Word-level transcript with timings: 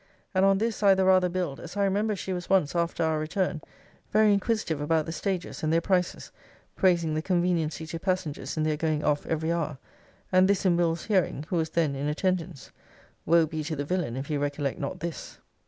And 0.33 0.43
on 0.43 0.57
this 0.57 0.81
I 0.81 0.95
the 0.95 1.05
rather 1.05 1.29
build, 1.29 1.59
as 1.59 1.77
I 1.77 1.83
remember 1.83 2.15
she 2.15 2.33
was 2.33 2.49
once, 2.49 2.75
after 2.75 3.03
our 3.03 3.19
return, 3.19 3.61
very 4.11 4.33
inquisitive 4.33 4.81
about 4.81 5.05
the 5.05 5.11
stages, 5.11 5.61
and 5.61 5.71
their 5.71 5.79
prices; 5.79 6.31
praising 6.75 7.13
the 7.13 7.21
conveniency 7.21 7.85
to 7.85 7.99
passengers 7.99 8.57
in 8.57 8.63
their 8.63 8.77
going 8.77 9.03
off 9.03 9.27
every 9.27 9.51
hour; 9.51 9.77
and 10.31 10.47
this 10.47 10.65
in 10.65 10.75
Will.'s 10.75 11.05
hearing, 11.05 11.45
who 11.49 11.57
was 11.57 11.69
then 11.69 11.93
in 11.95 12.07
attendance. 12.07 12.71
Woe 13.27 13.45
be 13.45 13.63
to 13.63 13.75
the 13.75 13.85
villain, 13.85 14.17
if 14.17 14.25
he 14.25 14.37
recollect 14.37 14.79
not 14.79 15.01
this! 15.01 15.37